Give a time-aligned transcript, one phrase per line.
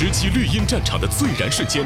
[0.00, 1.84] 直击绿茵战场的最燃瞬间，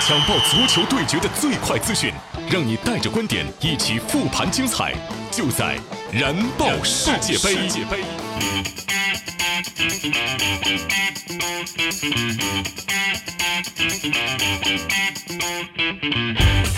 [0.00, 2.10] 抢爆足球对决的最快资讯，
[2.50, 4.94] 让你带着观点一起复盘精彩，
[5.30, 5.78] 就在
[6.10, 7.68] 燃爆世界杯。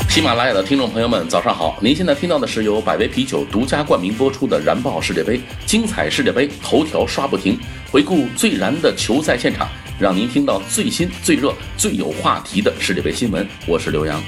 [0.09, 1.79] 喜马拉雅的听众朋友们，早上好！
[1.81, 7.57] 您现在听到的是由百威啤酒独家冠名播出的《燃爆世界杯》，精彩世界杯头条刷不停，
[7.93, 9.69] 回顾最燃的球赛现场，
[9.99, 13.45] 让您听到最新、最热、最有话题的世界杯新闻。
[13.67, 14.23] 我是刘洋，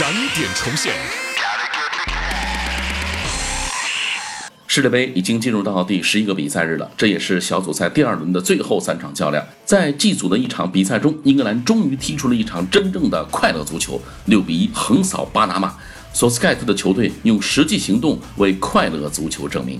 [0.00, 0.94] 燃点重现。
[4.66, 9.46] 世界杯已经进入到第十一个比赛日了，这也是小组赛第二轮的最后三场较量。
[9.66, 15.74] 在 G 组的一场比赛中，英格兰终于踢出了一场真正的快乐足球，六比一横扫巴拿马。
[16.14, 19.78] 索斯盖特的球队用实际行动为快乐足球证明。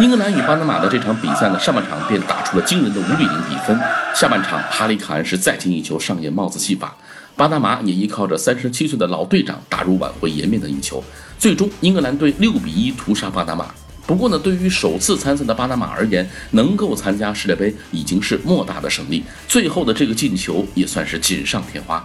[0.00, 3.76] 英格兰与巴拿马的这场比赛呢，上半场便打出了惊人的五比零比分。
[4.14, 6.96] 下半场，哈里凯恩是再进一球上演帽子戏法，
[7.34, 11.02] 巴拿马也依靠着三十七岁的老队长打入挽回颜面的一球。
[11.36, 13.66] 最终，英格兰队六比一屠杀巴拿马。
[14.06, 19.24] 不过呢，对于首次参赛的巴拿马而言，能够参加世界杯已经是莫大的胜利。
[19.48, 22.04] 最后的这个进球也算是锦上添花。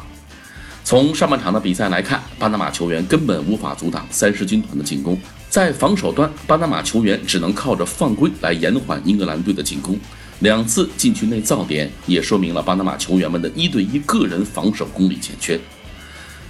[0.84, 5.16] 从上半场的比赛来看，巴拿马球员根本无法阻挡三狮军团的进攻。
[5.54, 9.96] 在防守端，巴拿马球员只能靠着犯规来延缓英格兰队的进攻。
[10.40, 15.60] 两次禁区内造点也说明了巴拿马球员们的一对一个人防守功力欠缺。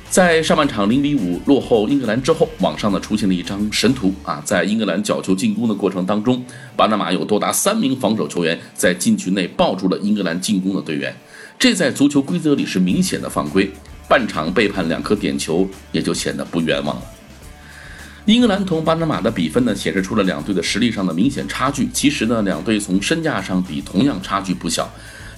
[0.10, 6.42] 在上半场零比五落后英格兰之后，网上呢出现了一张神图啊，在英格兰角球进攻的过程当中，
[6.78, 11.14] 巴拿马有多达三名防守球员在禁区内抱住了英格兰进攻的队员，
[11.60, 13.70] 这在足球规则里是明显的犯规。
[14.08, 17.04] 半场被判两颗点球，也就显得不冤枉了。
[18.26, 21.90] 英格兰同巴拿马的比分呢，显示出了两队的实力上的明显差距。
[21.92, 24.90] 其实呢，两队从身价上比，同样差距不小。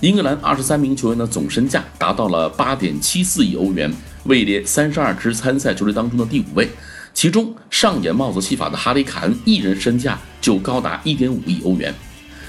[0.01, 3.91] 英格兰二十三名球员的总身价达到了八点七四亿欧元，
[4.25, 6.69] 位列三十二支参赛球队当中的第五位。
[7.11, 11.91] 其中上演帽子戏法的哈里凯恩一人身价就高达一点五亿欧元。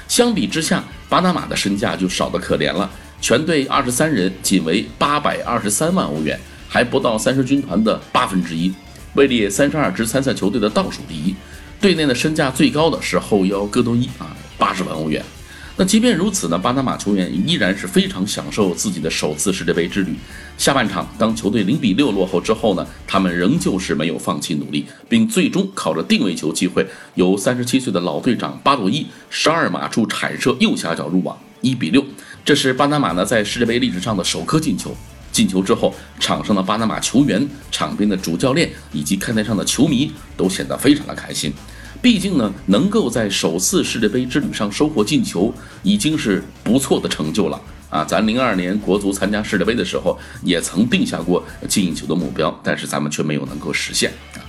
[0.06, 2.90] 相比之下，巴拿马的身价就少得可怜了。
[3.22, 8.70] 全队二十三人，仅为八百二十三万欧元，还不到三狮军团的八分之一，
[9.16, 11.34] 位列三十二支参赛球队的倒数第一。
[11.80, 15.22] 队内的身价最高的是后腰戈多伊啊，八十万欧元。
[15.78, 20.14] 那即便如此呢，巴拿马球员依然是非常享受自己的首次世界杯之旅。
[20.56, 32.02] 下半场，当球队零比六落后之后呢，他们仍旧是没有放弃努力，并最终靠着定位球机会，由三十七岁的老队长巴洛伊十二码处铲射右下角入网，一比六。
[32.42, 34.96] 这是巴拿马呢在世界杯历史上的首颗进球。
[35.36, 41.52] 进球之后，场上的巴拿马球员、场边的主教练以及看台上的球迷都显得非常的开心。
[42.00, 45.52] 毕竟呢，能够在首次世界杯之旅上收获进球，
[45.82, 47.60] 已经是不错的成就了
[47.90, 48.02] 啊！
[48.02, 54.40] 咱零二年国足参加世界杯的时候，也曾定下过进球的目标，但是咱们却没有能够实现啊。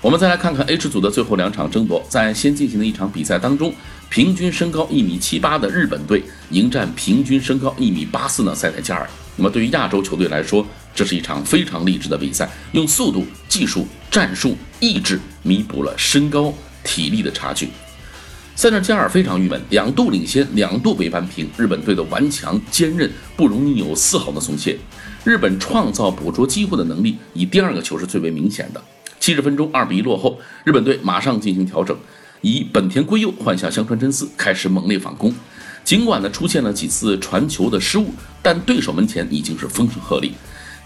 [0.00, 3.74] 我们再来看看 H 组的最后两场争夺，在先进行的一场比赛当中。
[4.12, 9.08] 平均身高一米七八的日本队迎战平均身高一米八四的塞内加尔。
[9.36, 16.52] 那么对于亚洲球队来说，这是一场非常励志的比赛，用速度、技术、战术、意志弥补了身高、
[16.84, 17.70] 体力的差距。
[18.54, 21.48] 塞内加尔非常郁闷，两度领先，两度被扳平。
[21.56, 24.78] 日本队的顽强、坚韧，不容易有丝毫的松懈。
[25.24, 28.84] 日本创造捕捉机会的能力，以第二个球是最为明显的。
[29.18, 31.96] 七十分钟，二比一落后，日本队马上进行调整。
[32.42, 35.32] 以本田圭佑换下香川真司，开始猛烈反攻。
[35.84, 40.30] 尽管呢出现了几次传球的失误，但对手门前已经是风声鹤唳。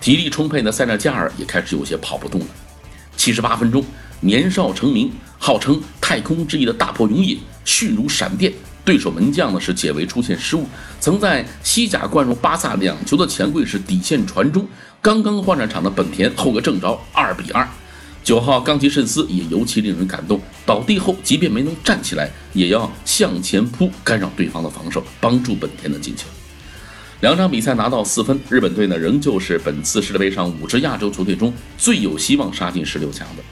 [0.01, 2.47] 体力充沛的塞纳加尔也开始有些跑不动了。
[3.17, 3.83] 七十八分钟，
[4.21, 8.53] 年少成名、号称太空之翼的大破永野迅如闪电，
[8.85, 10.67] 对手门将呢是解围出现失误，
[11.01, 14.67] 曾在西甲灌入巴萨两球的钱柜是底线传中，
[15.01, 17.67] 刚刚换上场的本田后个正着，二比二。
[18.23, 26.27] 九号冈崎慎司也尤其令人感动，倒地后即便没能站起来，也要向前扑，干扰对方的防守，帮助本田的进球。
[27.21, 33.43] 两场比赛拿到四分，日本队呢仍旧是本次世界杯上五支亚洲球队中最有希望杀进十六强的。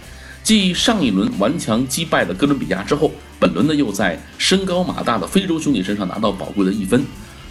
[0.42, 7.02] 继上一轮顽强击败了哥伦比亚之后，本轮呢又在身高马大的非洲兄弟身上拿到宝贵的一分。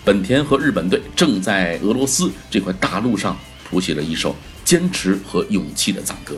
[0.06, 3.36] 本田和日本队正在俄罗斯这块大陆上
[3.68, 6.36] 谱写了一首坚持和勇气的赞歌。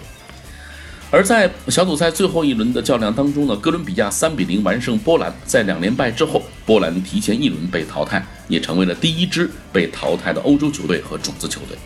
[1.15, 11.77] 而在小组赛最后一轮的较量当中呢，哥伦比亚三比零完胜波兰，在两连败之后，波兰提前一轮被淘汰，也成为了第一支被淘汰的欧洲球队和种子球队。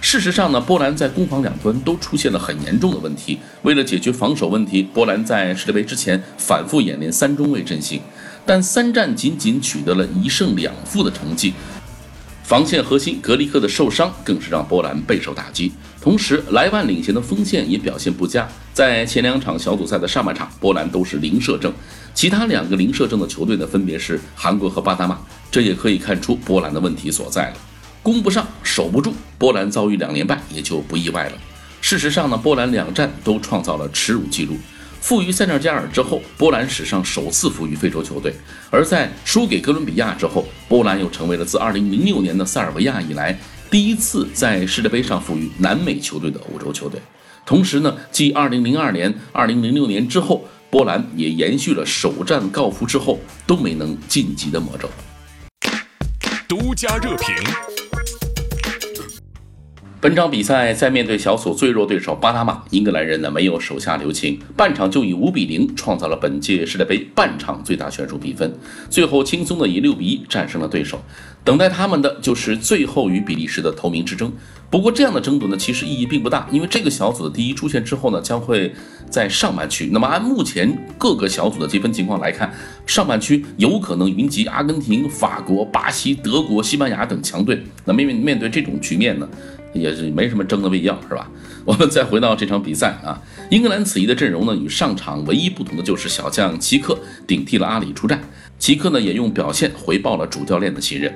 [0.00, 3.38] 事实上呢，波兰在攻防两端都出现了很严重的问题。
[3.60, 8.00] 为了解决防守问题，波兰在世界杯之前反复演练三中卫阵型，
[8.46, 11.52] 但三战仅仅取得了一胜两负的成绩。
[12.42, 15.72] 防线核心格里克的受伤更是让波兰备受打击。
[16.02, 18.48] 同时，莱万领衔的锋线也表现不佳。
[18.74, 21.72] 在前两场小组赛的上半场，波兰都是零射正，
[22.12, 25.20] 其他两个零射正的球队呢，分别是韩国和巴拿马。
[25.48, 27.56] 这也可以看出波兰的问题所在了。
[28.02, 31.38] 攻不上，守不住，波兰遭遇两连败也就不意外了。
[31.80, 34.56] 事实上呢，波兰两战都创造了耻辱记录。
[35.00, 38.32] 负于塞内加尔之后，波兰史上首次负于非洲球队；
[38.70, 43.36] 而在输给哥伦比亚之后，波兰又成为了自2006年的塞尔维亚以来
[43.72, 47.00] 第一次在世界杯上负于南美球队的欧洲球队。
[47.46, 54.90] 同时呢，继2002年、2006年之后，波兰也延续了首战告负之后都没能晋级的魔咒。
[56.46, 57.81] 独家热评。
[60.02, 68.52] 本场比赛在面对小组最弱对手巴拿马，英格兰人呢没有手下留情，半场就以五比零创造了本届世界杯半场最大悬殊比分，
[68.90, 71.00] 最后轻松的以六比一战胜了对手。
[71.44, 74.32] 等待他们的就是最后与比利时的头名之争。
[74.68, 78.74] 不过这样的争夺呢，其实意义并不大，因为这个小组的第一出现之后呢，将会
[79.08, 79.88] 在上半区。
[79.92, 82.52] 那么按目前各个小组的积分情况来看，
[82.86, 87.62] 上半区有可能云集阿根廷、法国、巴西、德国、西班牙等强队。
[87.84, 89.28] 那面面对这种局面呢？
[89.72, 91.30] 也是没什么争的必要，是吧？
[91.64, 93.20] 我们再回到这场比赛啊，
[93.50, 98.20] 英格兰此役的阵容呢，与上场唯一不同的就是小将齐克顶替了阿里出战。
[98.58, 101.12] 齐克呢，也用表现回报了主教练的信任。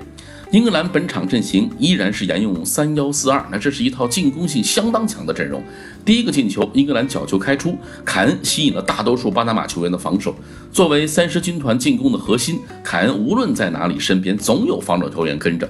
[0.53, 5.61] 英格兰本场阵型依然是沿用三幺四二，那这是一套进攻性相当强的阵容。
[6.05, 10.33] 第一个进球，英格兰角球开出，凯恩吸引了大多数巴拿马球员的防守。
[10.73, 15.69] 作为三狮军团进攻的核心，凯恩无论在哪里，身边总有防守球员跟着。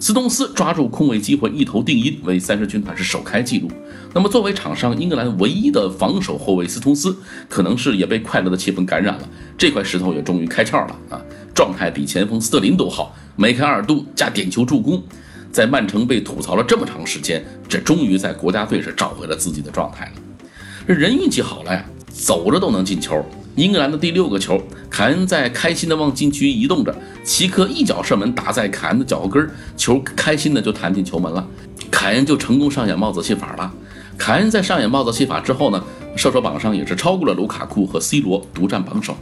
[0.00, 3.68] 斯通斯抓住空位机会一头定音，为三狮军团是首开纪录。
[4.14, 7.16] 那么，作为场上英格兰唯一的防守后卫，斯通斯
[7.48, 11.20] 可能是也被快乐的气氛感染了，这块石头也终于开窍了啊！
[11.52, 15.02] 状态比前锋斯特林都好，梅开二度加点球助攻，
[15.50, 20.12] 在曼城被吐槽了这么长时间，这终于在国家队是找回了自己的状态了。
[20.86, 23.24] 这人运气好了呀，走着都能进球。
[23.58, 26.94] 英格兰的第六个球，凯恩在开心的往禁区移动着，
[27.24, 31.44] 齐克一脚射门打在凯恩的脚后跟，球开心的就弹进球门了，
[31.90, 33.74] 凯恩就成功上演帽子戏法了。
[34.16, 35.84] 凯恩在上演帽子戏法之后呢，
[36.14, 39.16] 射手榜上也是超过了卢卡库和 C 罗，独占榜首。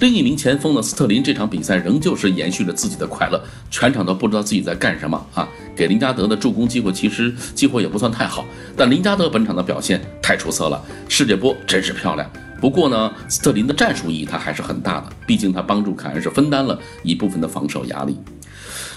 [0.00, 3.40] 另一名前锋呢，斯特林这场比赛仍旧是延续了自己的快乐，
[3.70, 5.48] 全场都不知道自己在干什么啊！
[5.76, 8.44] 给林加德的助攻机会其实机会也不算太好，
[8.76, 12.28] 但林加德本场的表现太出色了，世界波真是漂亮。
[12.60, 18.18] 不过呢，斯特林的战术意义他还是很大的，毕竟他帮助凯恩是分担了一部分的防守压力。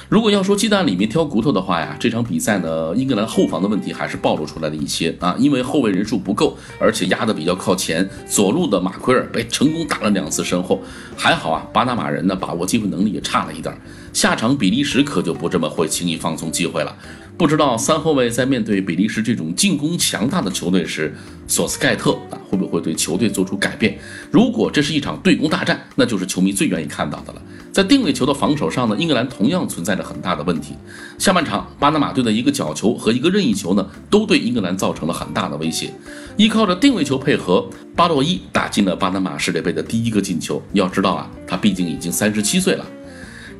[0.07, 10.81] 如果要说鸡蛋里面挑骨头的话呀，这场比赛呢，英格兰后防的问题还是暴露出来了一些啊，因为后卫人数不够，而且压得比较靠前，左路的马奎尔被成功打了两次身后，
[11.15, 13.79] 还好啊，巴拿马人呢把握机会能力也差了一点，
[14.11, 16.95] 下场比利时可就不这么会轻易放松机会了。
[17.39, 21.15] 不知道三后卫在面对比利时这种进攻强大的球队时，
[21.47, 23.97] 索斯盖特啊会不会对球队做出改变？
[24.29, 27.41] 如果这是一场对攻大战，那就是球迷最愿意看到的了。
[27.71, 30.75] 在定位球的防守上呢，英格兰同样存在着很大的问题。
[31.17, 35.93] 下半场，巴拿马队的一个角球和一个任意球呢，都对英格兰造成了很大的威胁。
[36.35, 37.65] 依靠着定位球配合，
[37.95, 40.61] 巴洛伊打进了巴拿马世界杯的第一个进球。
[40.73, 42.85] 要知道啊，他毕竟已经三十七岁了。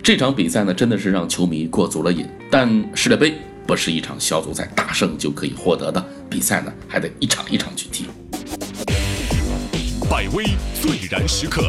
[0.04, 2.26] 这场比赛呢，真的是让球迷过足了瘾。
[2.52, 3.34] 但世界杯。
[3.70, 8.08] 不是一场小组赛大胜就可以获得的比赛呢，还得一场一场去踢。
[10.10, 10.44] 百威
[10.82, 11.62] 最燃时刻，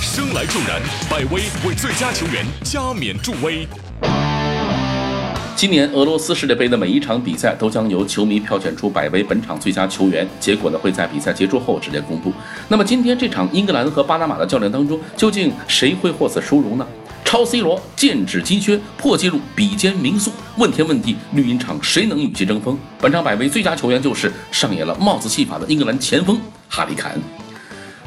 [0.00, 3.68] 生来就燃，百威为最佳球员加冕助威。
[5.54, 12.32] 今年俄罗斯世界杯的每一场比赛都将由球迷票选出百威本场最佳球员，结果呢会在比赛结束后直接公布。
[12.68, 16.86] 那么今天这场英格兰和巴拿马的较量当中，究竟谁会获此殊荣呢？
[17.30, 20.32] 超 C 罗，剑指金靴，破纪录，比肩名宿。
[20.56, 22.76] 问天问地，绿茵场谁能与其争锋？
[23.00, 27.20] 本场百位最佳球员就是上演了帽子戏法的英格兰前锋哈里凯恩。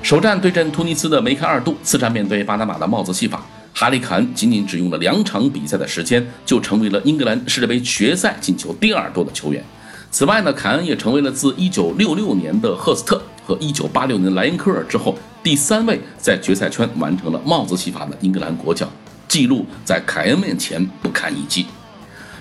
[0.01, 9.63] 首战对阵突尼斯的梅开二度，次战面对巴拿马的帽子戏法，哈里凯恩仅仅只用了两场比赛的时间，就成为了英格兰世界杯决赛进球第二多的球员。
[10.11, 18.85] 此外呢，凯恩也成为了自1966年的赫斯特和1986年莱因科尔之后，第三位在决赛圈完成了帽子戏法的英格兰国脚。
[19.33, 21.65] 记录在凯恩面前不堪一击。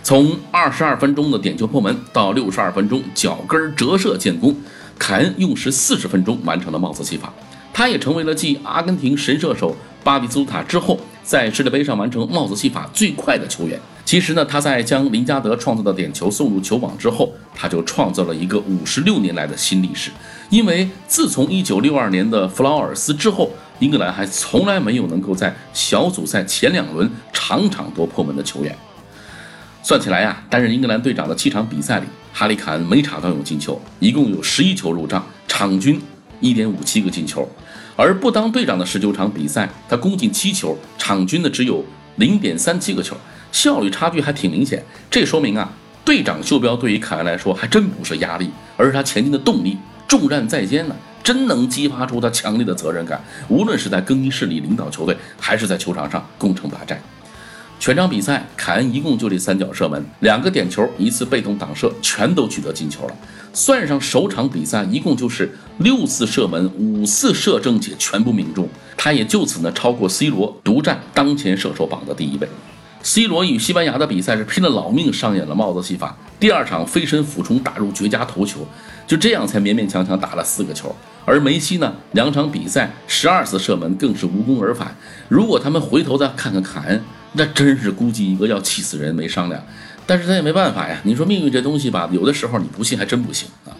[0.03, 4.55] 从二十二分钟的点球破门到六十二分钟脚跟折射建功，
[4.99, 7.33] 凯恩用时四十分钟完成了帽子戏法。
[7.73, 13.81] 他也成为了继阿根廷神射手巴比斯塔之后，在世界杯上完成帽子戏法最快的球员。
[14.05, 20.11] 其实呢，他在将林加德创造的点球送入球网之后，他就创造了一个五十六年来的新历史。
[20.51, 23.51] 因为自从一九六二年的弗劳尔斯之后，
[23.83, 28.73] 英格兰还从来没有能够在小组赛前两轮场场夺破门的球员。
[29.83, 36.01] 算起来呀，担任英格兰队长的七场比赛里，哈里坎每场都有进球，一共有十一球入账，场均
[36.39, 37.47] 一点五七个进球。
[37.97, 41.85] 而不当队长的十九场比赛，他攻进七球，场均呢只有
[42.17, 43.17] 零点三七个球。
[43.51, 45.69] 效率差距还挺明显，这说明啊，
[46.05, 49.77] 队长袖标对于凯恩来说还真不是压力，而是他前进的动力。
[50.07, 53.23] 重任在肩呢，真能激发出他强烈的责任感。
[53.49, 57.01] 无论是在更衣室里领导球队，还是在球场上攻城拔寨。
[57.79, 63.17] 全场比赛，凯恩一共就这三脚射门，两个点球，一次被动挡射，全都取得进球了。
[63.53, 68.69] 算上首场比赛，一共就是六次射门，五次射正且全部命中。
[68.97, 72.49] 他也就此呢超过 C 罗，独占当前射手榜的第一位。
[73.03, 78.65] C 罗与西班牙的比赛是拼了老命上演了帽子戏法，第二场飞身俯冲打入绝佳头球，
[79.09, 80.95] 就这样才勉勉强强打了四个球。
[81.25, 84.97] 而梅西呢，两场比赛十二次射门更是无功而返。
[85.29, 87.01] 如果他们回头再看看凯恩，
[87.35, 89.63] 那真是估计一个要气死人没商量。
[90.05, 93.71] 但是他也没办法呀，你说命运这东西吧，有的时候你不信还真不行啊。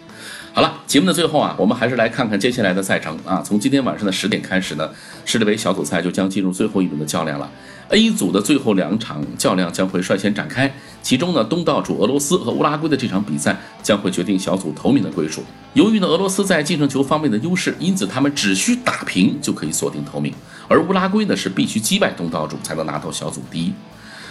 [0.53, 3.41] 好了，节目的最后啊，我们还是来看看接下来的赛程啊。
[3.43, 4.89] 从今天晚上的十点开始呢，
[5.25, 7.49] 世界杯小组赛就将进入最后一轮的较量了。
[7.93, 10.73] A 组的最后两场较量将会率先展开，
[11.03, 15.43] 其中呢，东道主俄罗斯和乌拉圭的这场比赛将会决定小组头名的归属。
[15.75, 20.33] 由于呢，俄罗斯在净胜球方面的优势，因此他们只需打平就可以锁定头名，
[20.67, 23.71] 而乌拉圭呢是必须击败东道主才能拿到小组第一。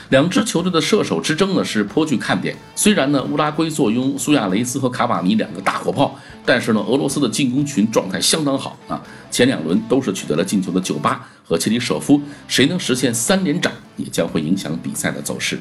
[0.08, 2.54] 两支球队的射手之争呢是颇具看点。
[2.74, 9.00] 虽然呢乌拉圭坐拥苏亚雷斯和卡瓦尼两个大火炮，但是呢俄罗斯的进攻群状态相当好啊，
[9.30, 12.18] 前两轮都是取得了进球的九八和切里舍夫，
[12.48, 15.58] 谁能实现三连斩也将会影响比赛的走势。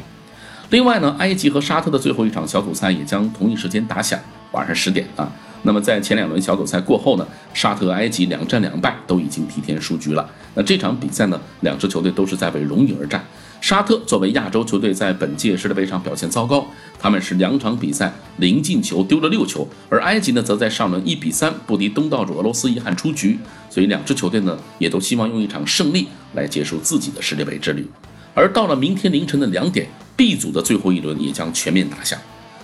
[0.69, 4.17] 另外呢，埃及和沙特的最后一场小组赛也将同一时间打响，
[4.53, 5.29] 晚上十点啊。
[5.63, 10.25] 那么在前两轮小组赛过后呢，沙特、埃及两战两败，都已经提前输局了。
[10.53, 13.21] 那这场比赛呢，两支球队都是在为荣誉而战。
[13.61, 16.65] 沙特作为亚洲球队，在本届世界杯上表现糟糕，
[16.99, 23.37] 他们是两场比赛零进球，丢了六球；而埃及呢，则在上轮一比三不敌东道主俄罗斯，遗憾出局。
[23.69, 27.87] 所以两支球队呢，也都希望用一场胜利来结束自己的世界杯之旅。
[28.33, 32.19] 而到了明天凌晨的两点，B 组的最后一轮也将全面打响。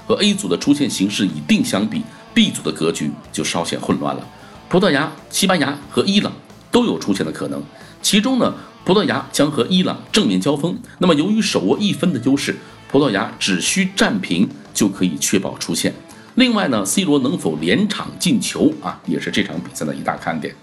[0.08, 2.02] 和 A 组的出线形势已定相比
[2.34, 4.28] ，B 组的格局就稍显混乱了。
[4.68, 6.34] 葡萄牙、西班牙和伊朗
[6.72, 7.62] 都有出现的可能，
[8.02, 8.52] 其中呢。
[8.88, 12.56] 葡萄牙将和伊朗正面交锋，那么由于手握一分的优势，
[12.90, 15.94] 葡萄牙只需战平就可以确保出线。
[16.36, 20.56] 另外呢，C 罗能否连场进球啊，也是这场比赛的一大看点。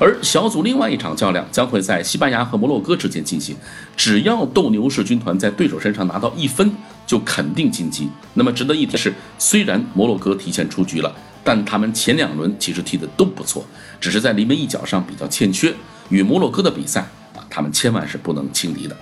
[0.00, 3.54] 而小组另外一场较量将会在西班牙和摩洛哥之间进行，
[3.96, 6.68] 只要斗牛士军团在对手身上拿到一分，
[7.06, 8.10] 就肯定晋级。
[8.34, 13.64] 那么值得一提的是，虽然摩洛哥提前出局了，但他们前两轮其实踢得都不错，
[14.00, 15.72] 只是在临门一脚上比较欠缺。
[16.08, 17.08] 与摩洛哥的比赛。
[17.50, 18.96] 他们千万是不能轻敌的。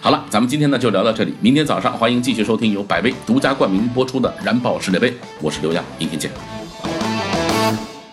[0.00, 6.61] 好了，咱们今天呢就聊到这里，明天早上欢迎继续收听由百威独家冠名播出的《燃爆世界杯》，我是刘洋，明天见。